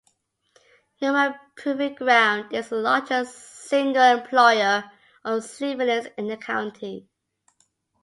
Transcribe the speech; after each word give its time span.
Yuma 0.99 1.39
Proving 1.55 1.93
Ground 1.93 2.51
is 2.53 2.69
the 2.69 2.75
largest 2.77 3.35
single 3.37 4.01
employer 4.01 4.89
of 5.23 5.43
civilians 5.43 6.07
in 6.17 6.25
the 6.27 6.37
county. 6.37 7.07